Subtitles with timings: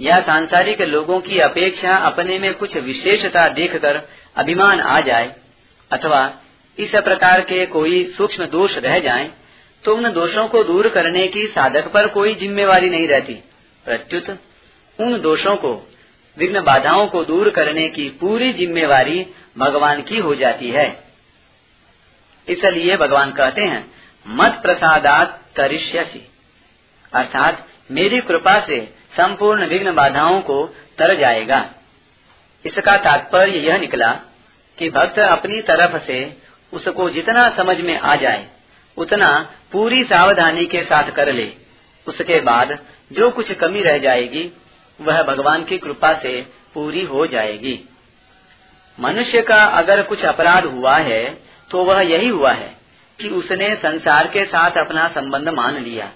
[0.00, 4.00] या सांसारिक लोगों की अपेक्षा अपने में कुछ विशेषता देखकर
[4.36, 5.34] अभिमान आ जाए,
[5.90, 6.22] अथवा
[6.78, 9.30] इस प्रकार के कोई सूक्ष्म दोष रह जाए
[9.84, 13.34] तो उन दोषों को दूर करने की साधक पर कोई जिम्मेवारी नहीं रहती।
[13.86, 14.28] प्रत्युत,
[14.98, 15.72] उन दोषों को,
[16.36, 19.26] विघ्न बाधाओं को दूर करने की पूरी जिम्मेवारी
[19.58, 20.86] भगवान की हो जाती है।
[22.48, 23.90] इसलिए भगवान कहते हैं,
[24.28, 26.28] मत प्रसादात करिष्यसी
[27.12, 30.66] अर्थात, मेरी कृपा से संपूर्ण विघ्न बाधाओं को
[30.98, 31.70] तर जाएगा।
[32.66, 34.12] इसका तात्पर्य यह निकला
[34.78, 36.36] कि भक्त अपनी तरफ़ से
[36.72, 38.46] उसको जितना समझ में आ जाए,
[38.96, 41.52] उतना पूरी सावधानी के साथ कर ले।
[42.08, 42.78] उसके बाद
[43.12, 44.52] जो कुछ कमी रह जाएगी,
[45.00, 47.88] वह भगवान की कृपा से पूरी हो जाएगी।
[49.00, 52.76] मनुष्य का अगर कुछ अपराध हुआ है तो वह यही हुआ है
[53.20, 56.10] कि उसने संसार के साथ अपना संबंध मान लिया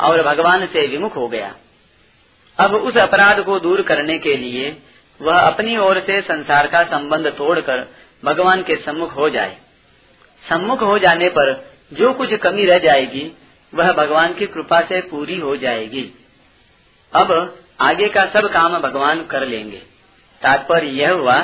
[0.00, 1.54] और भगवान से विमुख हो गया।
[2.58, 4.76] अब उस अपराध को दूर करने के लिए
[5.20, 7.86] वह अपनी ओर से संसार का संबंध तोड़कर
[8.24, 9.56] भगवान के सम्मुख हो जाए।
[10.48, 13.32] सम्मुख हो जाने पर जो कुछ कमी रह जाएगी,
[13.74, 16.10] वह भगवान की कृपा से पूरी हो जाएगी।
[17.12, 19.82] अब आगे का सब काम भगवान कर लेंगे।
[20.42, 21.38] तात्पर्य यह हुआ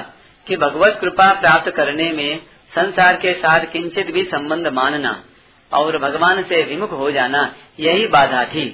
[0.47, 2.41] कि भगवत कृपा प्राप्त करने में
[2.73, 5.23] संसार के साथ किंचित भी संबंध मानना
[5.73, 8.67] और भगवान से विमुख हो जाना यही बाधा थी।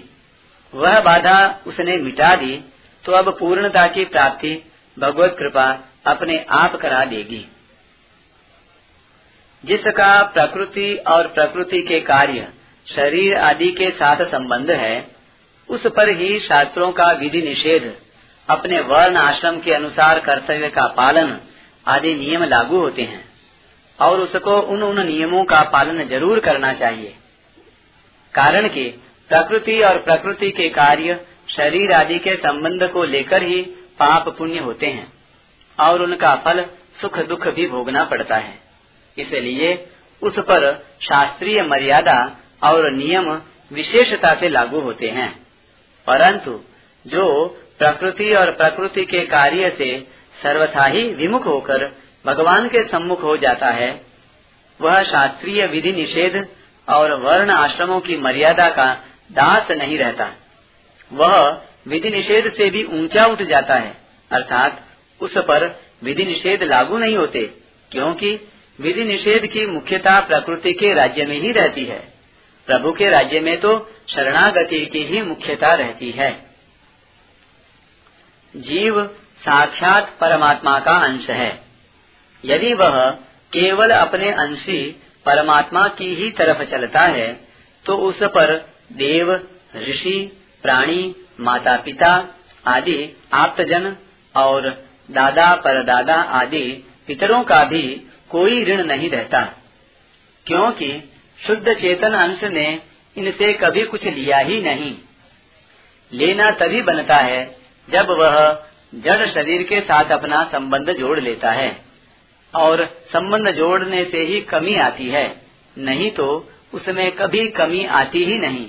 [0.74, 2.56] वह बाधा उसने मिटा दी
[3.04, 4.54] तो अब पूर्णता की प्राप्ति
[4.98, 5.66] भगवत कृपा
[6.06, 7.44] अपने आप करा देगी।
[9.64, 12.48] जिसका प्रकृति और प्रकृति के कार्य
[12.86, 15.08] शरीर आदि के साथ संबंध है,
[15.68, 17.94] उस पर ही शास्त्रों का विधि निषेध,
[18.48, 21.38] अपने वर्ण आश्रम के अनुसार कर्तव्य का पालन
[21.86, 23.27] आदि नियम लागू होते हैं।
[23.98, 27.14] और उसको उन उन नियमों का पालन ज़रूर करना चाहिए।
[28.34, 28.84] कारण कि
[29.30, 33.60] प्रकृति और प्रकृति के कार्य शरीर आदि के संबंध को लेकर ही
[33.98, 35.12] पाप पुण्य होते हैं,
[35.78, 36.64] और उनका फल
[37.00, 38.54] सुख दुख भी भोगना पड़ता है।
[39.16, 39.74] इसलिए
[40.22, 40.72] उस पर
[41.02, 42.18] शास्त्रीय मर्यादा
[42.64, 43.30] और नियम
[43.72, 45.30] विशेषता से लागू होते हैं।
[46.06, 46.60] परंतु
[47.06, 47.24] जो
[47.78, 49.88] प्रकृति और प्रकृति के कार्य से
[50.42, 51.86] सर्वथा ही विमुख होकर
[52.26, 54.00] भगवान के सम्मुख हो जाता है,
[54.80, 56.48] वह शास्त्रीय विधि निषेध
[56.88, 58.94] और वर्ण आश्रमों की मर्यादा का
[59.32, 60.32] दास नहीं रहता।
[61.12, 63.94] वह विधि निषेध से भी ऊँचा उठ जाता है,
[64.32, 64.84] अर्थात
[65.20, 67.42] उस पर विधि निषेध लागू नहीं होते,
[67.92, 68.48] क्योंकि
[68.80, 72.12] विधि निषेध की मुख्यता प्रकृति के राज्य में ही रहती है।
[72.66, 76.30] प्रभु के राज्य में तो शरणागति की ही मुख्यता रहती है।
[78.56, 79.04] जीव
[79.38, 81.67] साक्षात परमात्मा का अंश है।
[82.44, 83.10] यदि वह
[83.52, 84.80] केवल अपने अंशी
[85.26, 87.28] परमात्मा की ही तरफ़ चलता है
[87.86, 88.54] तो उस पर
[88.92, 89.32] देव,
[89.78, 90.18] ऋषि,
[90.62, 92.12] प्राणी माता पिता
[92.64, 93.96] आदि, आप्तजन
[94.34, 94.68] और
[95.10, 96.64] दादा, परदादा आदि
[97.08, 97.82] पितरों का भी
[98.30, 99.42] कोई ऋण नहीं रहता,
[100.46, 100.90] क्योंकि
[101.38, 102.66] शुद्ध चेतन अंश ने
[103.16, 104.94] इनसे कभी कुछ लिया ही नहीं।
[106.12, 107.44] लेना तभी बनता है
[107.88, 108.36] जब वह
[108.94, 111.70] जड़ शरीर के साथ अपना संबंध जोड़ लेता है।
[112.54, 115.26] और संबंध जोड़ने से ही कमी आती है।
[115.76, 116.26] नहीं तो
[116.74, 118.66] उसमें कभी कमी आती ही नहीं।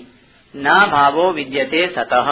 [0.54, 2.30] ना भावो विद्यते सतह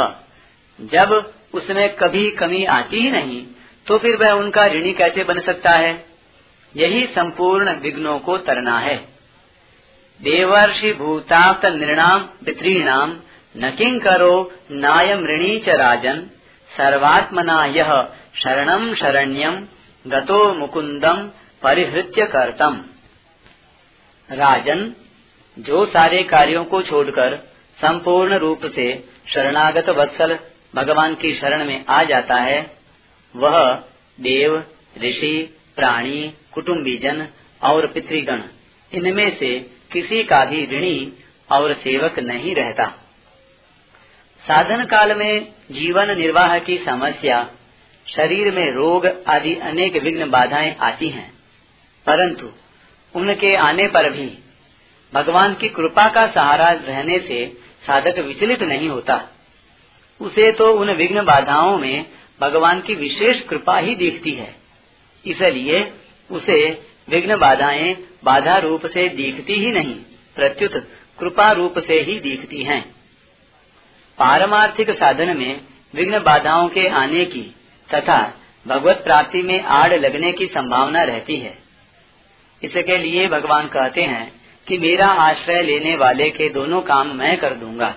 [0.79, 1.13] जब
[1.53, 3.45] उसमें कभी कमी आती ही नहीं
[3.87, 5.93] तो फिर वह उनका ऋणी कैसे बन सकता है?
[6.75, 8.95] यही संपूर्ण विघ्नों को तरना है।
[10.19, 13.15] देवर्षि भूताप्त नृणाम पितृणाम
[13.57, 16.21] न किं करो नायम ऋणी च राजन।
[16.69, 17.91] सर्वात्मना यह
[18.43, 19.65] शरणम शरण्यम
[20.05, 21.29] गतो मुकुंदम
[21.63, 22.85] परिहृत्य करतम।
[24.29, 24.93] राजन,
[25.57, 27.37] जो सारे कार्यों को छोड़कर
[27.77, 29.03] संपूर्ण रूप से
[29.33, 30.37] शरणागत वत्सल
[30.75, 32.59] भगवान की शरण में आ जाता है,
[33.35, 33.73] वह
[34.19, 34.63] देव,
[34.97, 37.27] ऋषि, प्राणी कुटुम्बीजन
[37.61, 38.41] और पितृगण,
[38.91, 39.59] इनमें से
[39.91, 41.13] किसी का भी ऋणी
[41.51, 42.85] और सेवक नहीं रहता।
[44.43, 47.41] साधन काल में जीवन निर्वाह की समस्या
[48.15, 51.29] शरीर में रोग आदि अनेक विघ्न बाधाएँ आती हैं।
[52.05, 52.49] परंतु
[53.15, 54.37] उनके आने पर भी
[55.13, 57.57] भगवान की कृपा का सहारा रहने से
[57.87, 59.29] साधक विचलित नहीं होता।
[60.21, 62.05] उसे तो उन विघ्न बाधाओं में
[62.41, 64.55] भगवान की विशेष कृपा ही दिखती है।
[65.25, 65.93] इसलिए
[66.31, 67.93] उसे विघ्न बाधाएँ
[68.23, 69.95] बाधा रूप से दिखती ही नहीं,
[70.35, 70.71] प्रत्युत
[71.19, 72.95] कृपा रूप से ही दिखती हैं।
[74.17, 75.61] पारमार्थिक साधन में
[75.95, 77.55] विघ्न बाधाओं के आने की
[77.93, 78.21] तथा
[78.65, 81.57] भगवत प्राप्ति में आड़ लगने की संभावना रहती है।
[82.61, 84.31] इसके लिए भगवान कहते हैं
[84.67, 87.93] कि मेरा आश्रय लेने वाले के दोनों काम मैं कर दूँगा।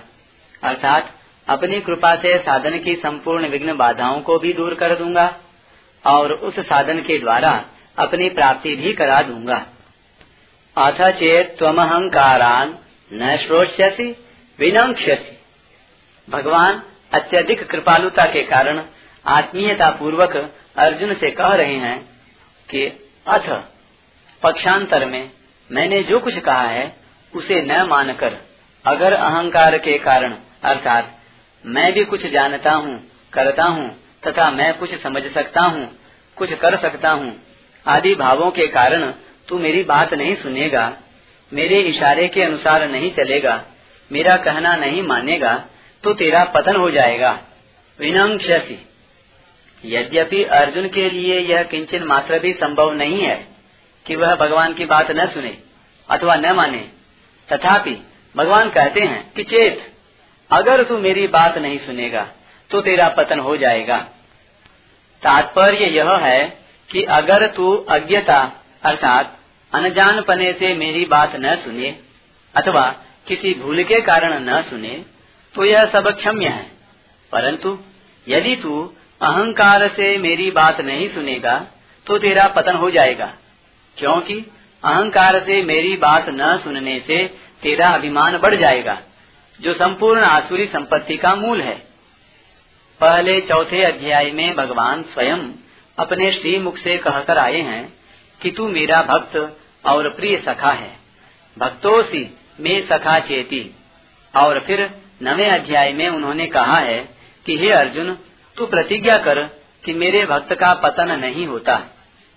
[0.63, 1.11] अर्थात
[1.47, 5.25] अपनी कृपा से साधन की संपूर्ण विघ्न बाधाओं को भी दूर कर दूँगा
[6.05, 7.51] और उस साधन के द्वारा
[7.97, 9.65] अपनी प्राप्ति भी करा दूँगा।
[10.77, 12.77] अथ चेत त्वमहंकारान
[13.11, 14.09] न श्रोष्यसी
[14.59, 15.37] विनंक्षसी
[16.27, 16.81] भगवान
[17.13, 18.81] अत्यधिक कृपालुता के कारण
[19.25, 22.01] आत्मीयता पूर्वक अर्जुन से कह रहे हैं
[22.69, 23.63] कि, अथ,
[24.43, 25.31] पक्षांतर में
[25.71, 26.95] मैंने जो कुछ कहा है,
[27.35, 28.37] उसे न मानकर,
[28.85, 31.19] अगर अहंकार के कारण, अर्थात,
[31.65, 35.99] मैं भी कुछ जानता हूँ, करता हूँ, तथा मैं कुछ समझ सकता हूँ,
[36.35, 37.39] कुछ कर सकता हूँ,
[37.87, 39.13] आदि भावों के कारण
[39.47, 40.97] तू मेरी बात नहीं सुनेगा,
[41.53, 43.65] मेरे इशारे के अनुसार नहीं चलेगा,
[44.11, 45.65] मेरा कहना नहीं मानेगा
[46.03, 47.39] तो तेरा पतन हो जाएगा।
[47.99, 48.87] विनंक्षसी
[49.85, 53.35] यद्यपि अर्जुन के लिए यह किंचन मात्र भी संभव नहीं है
[54.05, 55.57] कि वह भगवान की बात न सुने
[56.09, 56.87] अथवा न माने।
[57.49, 57.95] तथापि
[58.35, 59.91] भगवान कहते हैं कि चेत,
[60.51, 62.27] अगर तू मेरी बात नहीं सुनेगा
[62.71, 63.97] तो तेरा पतन हो जाएगा।
[65.23, 66.57] तात्पर्य यह है
[66.89, 68.39] कि अगर तू अज्ञता,
[68.83, 69.37] अर्थात
[69.73, 71.95] अनजान पने से मेरी बात न सुने,
[72.55, 72.95] अथवा
[73.27, 75.03] किसी भूल के कारण न सुने
[75.55, 76.71] तो यह सब क्षम्य है।
[77.31, 77.77] परंतु
[78.27, 81.67] यदि तू अहंकार से मेरी बात नहीं सुनेगा
[82.07, 83.33] तो तेरा पतन हो जाएगा।
[83.97, 84.51] क्योंकि
[84.83, 87.27] अहंकार से मेरी बात न सुनने से
[87.63, 89.01] तेरा अभिमान बढ़ जाएगा,
[89.61, 91.75] जो संपूर्ण आसुरी संपत्ति का मूल है।
[93.01, 95.37] पहले चौथे अध्याय में भगवान स्वयं
[95.99, 97.93] अपने श्री मुख से कहकर आए हैं
[98.41, 100.97] कि तू मेरा भक्त और प्रिय सखा है।
[101.57, 102.03] भक्तों
[102.59, 103.75] में सखा चेती।
[104.35, 104.89] और फिर
[105.23, 107.09] नवे अध्याय में उन्होंने कहा है
[107.45, 108.17] कि हे अर्जुन
[108.61, 109.39] तू प्रतिज्ञा कर
[109.83, 111.75] कि मेरे भक्त का पतन नहीं होता।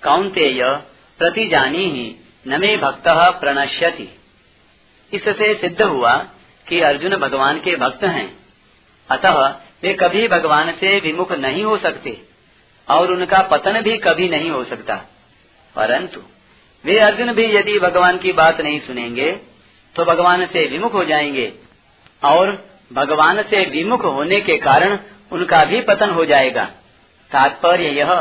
[0.03, 0.63] कौनतेय
[1.21, 2.05] प्रति जानी ही
[2.47, 3.05] नमे भक्त
[3.41, 4.07] प्रणश्यति।
[5.13, 6.15] इससे सिद्ध हुआ
[6.67, 8.27] कि अर्जुन भगवान के भक्त हैं।
[9.09, 9.47] अतः
[9.83, 12.17] वे कभी भगवान से विमुख नहीं हो सकते,
[12.89, 14.97] और उनका पतन भी कभी नहीं हो सकता।
[15.77, 16.21] परंतु
[16.85, 19.33] वे अर्जुन भी यदि भगवान की बात नहीं सुनेंगे
[19.97, 21.53] तो भगवान से विमुख हो जाएँगे,
[22.25, 24.99] और भगवान से विमुख होने के कारण
[25.31, 26.65] उनका भी पतन हो जाएगा।
[27.31, 28.15] तात्पर्य यह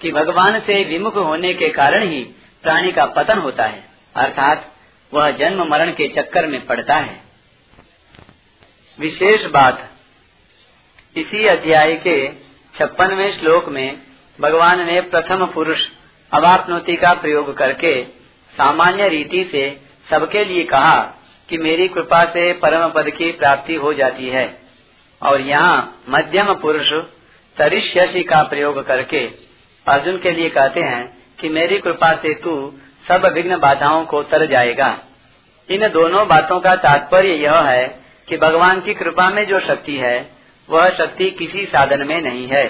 [0.00, 2.22] कि भगवान से विमुख होने के कारण ही
[2.64, 4.70] प्राणी का पतन होता है, अर्थात
[5.12, 7.20] वह जन्म मरण के चक्कर में पड़ता है।
[8.98, 9.88] विशेष बात,
[11.16, 12.28] इसी अध्याय के
[12.74, 14.02] छप्पनवे श्लोक में
[14.40, 15.80] भगवान ने प्रथम पुरुष
[16.32, 18.02] अवापनोति का प्रयोग करके
[18.54, 19.80] सामान्य रीति से
[20.10, 21.00] सबके लिए कहा
[21.48, 24.61] कि मेरी कृपा से परम पद की प्राप्ति हो जाती है।
[25.22, 26.92] और यहाँ मध्यम पुरुष
[27.56, 29.24] तरिष्यसी का प्रयोग करके
[29.86, 31.02] अर्जुन के लिए कहते हैं
[31.38, 32.54] कि मेरी कृपा से तू
[33.04, 34.88] सब विघ्न बाधाओं को तर जाएगा।
[35.68, 37.86] इन दोनों बातों का तात्पर्य यह है
[38.28, 40.16] कि भगवान की कृपा में जो शक्ति है,
[40.68, 42.64] वह शक्ति किसी साधन में नहीं है।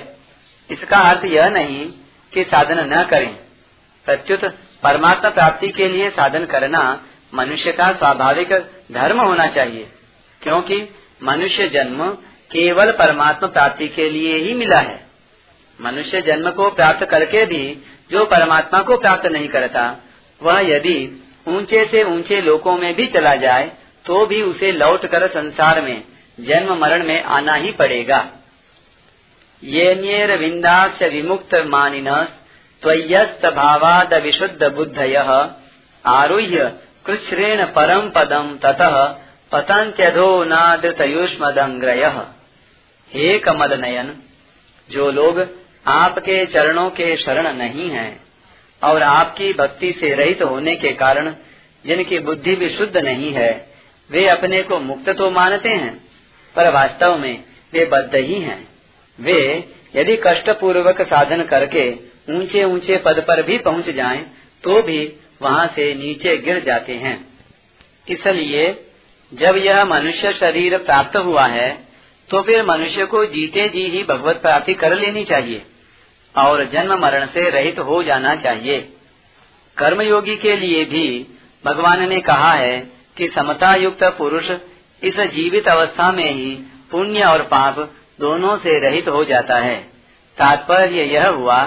[0.70, 1.86] इसका अर्थ यह नहीं
[2.32, 3.34] कि साधन न करें।
[4.06, 4.44] प्रत्युत
[4.82, 6.82] परमात्मा प्राप्ति के लिए साधन करना
[7.34, 8.52] मनुष्य का स्वाभाविक
[8.92, 9.88] धर्म होना चाहिए,
[10.42, 10.88] क्योंकि
[11.22, 12.16] मनुष्य जन्म
[12.52, 15.00] केवल परमात्मा प्राप्ति के लिए ही मिला है।
[15.78, 17.62] मनुष्य जन्म को प्राप्त करके भी
[18.10, 19.84] जो परमात्मा को प्राप्त नहीं करता,
[20.40, 20.98] वह यदि
[21.48, 23.70] ऊँचे से ऊँचे लोकों में भी चला जाए
[24.04, 26.04] तो भी उसे लौट कर संसार में,
[26.38, 28.24] जन्म मरण में आना ही पड़ेगा।
[29.62, 32.08] ये न्येर विंदाक्ष विमुक्त मानिन
[32.82, 35.16] त्वयस्त भावाद विशुद्ध बुद्धय
[36.04, 36.72] आरुह्य
[37.06, 38.96] कृष्णेन परम पदम ततः
[39.52, 42.04] पतंत्यधो नादृतयुष्मदंग्रय
[43.14, 44.12] हे कमल नयन
[44.90, 45.40] जो लोग
[45.86, 48.10] आपके चरणों के शरण नहीं हैं
[48.82, 51.34] और आपकी भक्ति से रहित होने के कारण
[51.84, 53.50] जिनकी बुद्धि भी शुद्ध नहीं है
[54.10, 55.94] वे अपने को मुक्त तो मानते हैं
[56.54, 58.58] पर वास्तव में वे बद्ध ही हैं।
[59.18, 59.42] वे
[59.96, 61.90] यदि कष्ट पूर्वक साधन करके
[62.30, 64.24] ऊँचे ऊँचे पद पर भी पहुँच जाएँ,
[64.64, 67.16] तो भी वहाँ से नीचे गिर जाते हैं।
[68.08, 68.66] इसलिए
[69.32, 71.70] जब यह मनुष्य शरीर प्राप्त हुआ है
[72.30, 75.62] तो फिर मनुष्य को जीते जी ही भगवत प्राप्ति कर लेनी चाहिए
[76.34, 78.80] और जन्म मरण से रहित हो जाना चाहिए।
[79.76, 81.26] कर्मयोगी के लिए भी
[81.64, 82.78] भगवान ने कहा है
[83.16, 84.50] कि समता युक्त पुरुष
[85.02, 86.54] इस जीवित अवस्था में ही
[86.90, 87.78] पुण्य और पाप
[88.20, 89.76] दोनों से रहित हो जाता है।
[90.38, 91.64] तात्पर्य यह हुआ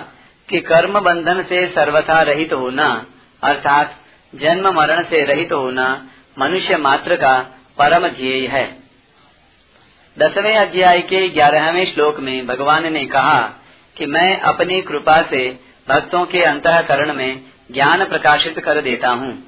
[0.49, 3.05] कि कर्म बंधन से सर्वथा रहित होना,
[3.43, 3.95] अर्थात
[4.35, 6.07] जन्म मरण से रहित होना
[6.39, 7.39] मनुष्य मात्र का
[7.77, 8.84] परम ध्येय है।
[10.19, 13.41] दसवें अध्याय के ग्यारहवें श्लोक में भगवान ने कहा
[13.97, 17.41] कि मैं अपनी कृपा से भक्तों के अंतकरण में
[17.71, 19.43] ज्ञान प्रकाशित कर देता हूँ।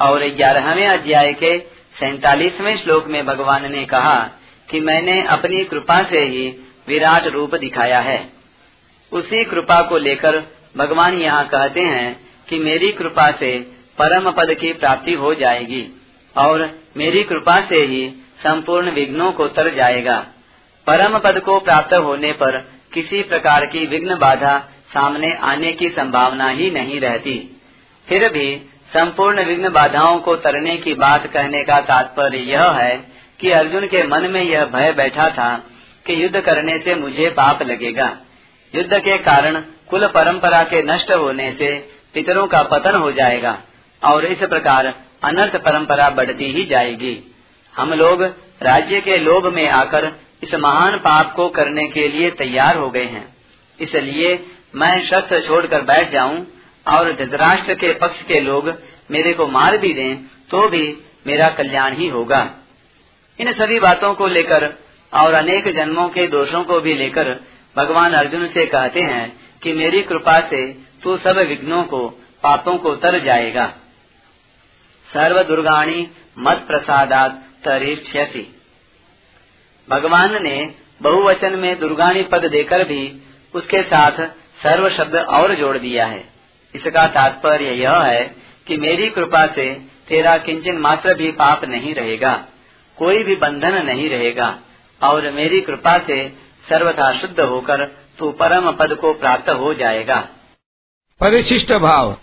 [0.00, 1.58] और ग्यारहवें अध्याय के
[2.00, 4.30] सैतालीसवें श्लोक में भगवान ने कहा
[4.70, 6.48] कि मैंने अपनी कृपा से ही
[6.88, 8.32] विराट रूप दिखाया है।
[9.12, 10.42] उसी कृपा को लेकर
[10.76, 13.58] भगवान यहाँ कहते हैं कि मेरी कृपा से
[13.98, 16.00] परम पद की प्राप्ति हो जाएगी
[16.36, 20.26] और मेरी कृपा से ही संपूर्ण विघ्नों को तर जाएगा।
[20.86, 22.58] परम पद को प्राप्त होने पर
[22.92, 24.58] किसी प्रकार की विघ्न बाधा
[24.94, 27.60] सामने आने की संभावना ही नहीं रहती।
[28.08, 32.96] फिर भी संपूर्ण विघ्न बाधाओं को तरने की बात कहने का तात्पर्य यह है
[33.40, 35.64] कि अर्जुन के मन में यह भय बैठा था
[36.06, 38.16] कि युद्ध करने से मुझे पाप लगेगा।
[38.74, 41.78] युद्ध के कारण कुल परंपरा के नष्ट होने से
[42.14, 43.58] पितरों का पतन हो जाएगा
[44.02, 47.14] और इस प्रकार अनर्थ परंपरा बढ़ती ही जाएगी।
[47.78, 48.22] हम लोग
[48.62, 53.04] राज्य के लोभ में आकर इस महान पाप को करने के लिए तैयार हो गए
[53.04, 53.26] हैं।
[53.78, 54.38] इसलिए
[54.74, 56.46] मैं शस्त्र छोड़कर बैठ जाऊँ
[56.86, 58.72] और धृतराष्ट्र के पक्ष के लोग
[59.10, 60.16] मेरे को मार भी दें
[60.50, 60.82] तो भी
[61.26, 62.40] मेरा कल्याण ही होगा।
[63.38, 64.72] इन सभी बातों को लेकर
[65.12, 67.34] और अनेक जन्मों के दोषों को भी लेकर
[67.76, 69.26] भगवान अर्जुन से कहते हैं
[69.62, 70.66] कि मेरी कृपा से
[71.02, 72.08] तू सब विघ्नों को,
[72.42, 73.66] पापों को तर जाएगा।
[75.08, 76.08] सर्व दुर्गाणी
[76.38, 78.46] मत प्रसादात तरीक्षसी
[79.88, 83.02] भगवान ने बहुवचन में दुर्गाणी पद देकर भी
[83.54, 84.20] उसके साथ
[84.62, 86.24] सर्व शब्द और जोड़ दिया है।
[86.74, 88.24] इसका तात्पर्य यह है
[88.66, 89.74] कि मेरी कृपा से
[90.08, 92.34] तेरा किंचन मात्र भी पाप नहीं रहेगा,
[92.98, 94.58] कोई भी बंधन नहीं रहेगा,
[95.00, 96.28] और मेरी कृपा से
[96.68, 97.84] सर्वथा शुद्ध होकर
[98.18, 100.20] तू परम पद को प्राप्त हो जाएगा।
[101.20, 102.16] परिशिष्ट भाव।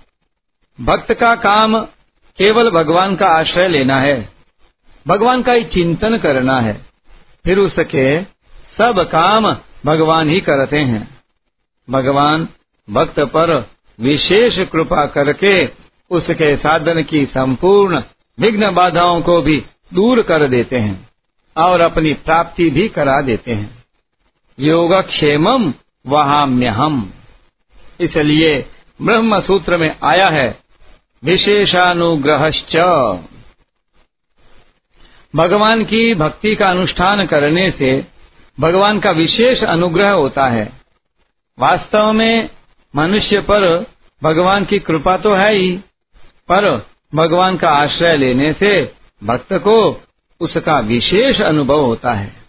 [0.80, 1.80] भक्त का काम
[2.40, 4.35] केवल भगवान का आश्रय लेना है।
[5.08, 6.86] भगवान का ही चिंतन करना है।
[7.46, 8.24] फिर उसके
[8.78, 11.18] सब काम भगवान ही करते हैं।
[11.90, 12.48] भगवान
[12.90, 13.70] भक्त पर
[14.00, 15.66] विशेष कृपा करके
[16.12, 18.04] उसके साधन की संपूर्ण
[18.40, 21.10] विघ्न बाधाओं को भी दूर कर देते हैं
[21.58, 23.84] और अपनी प्राप्ति भी करा देते हैं।
[24.60, 25.74] योगक्षेमम
[26.08, 27.12] वहाम्यहम।
[28.00, 28.66] इसलिए
[29.02, 30.60] ब्रह्म सूत्र में आया है
[31.24, 32.50] विशेषानुग्रह
[35.36, 38.06] भगवान की भक्ति का अनुष्ठान करने से
[38.60, 40.74] भगवान का विशेष अनुग्रह होता है।
[41.60, 42.50] वास्तव में
[42.96, 43.86] मनुष्य पर
[44.24, 45.72] भगवान की कृपा तो है ही,
[46.50, 50.02] पर भगवान का आश्रय लेने से भक्त को
[50.42, 52.45] उसका विशेष अनुभव होता है।